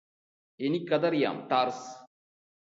[0.59, 1.87] എനിക്കതറിയാം ടാര്സ്